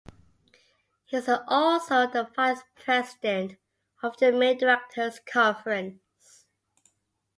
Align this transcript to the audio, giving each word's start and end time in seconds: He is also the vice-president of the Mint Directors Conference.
He 1.05 1.17
is 1.17 1.29
also 1.29 2.07
the 2.07 2.27
vice-president 2.35 3.59
of 4.01 4.17
the 4.17 4.31
Mint 4.31 4.59
Directors 4.61 5.19
Conference. 5.19 6.47